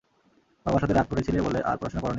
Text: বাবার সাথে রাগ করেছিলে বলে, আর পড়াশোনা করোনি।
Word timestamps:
বাবার 0.65 0.81
সাথে 0.81 0.93
রাগ 0.93 1.07
করেছিলে 1.09 1.39
বলে, 1.41 1.59
আর 1.61 1.75
পড়াশোনা 1.77 2.01
করোনি। 2.01 2.09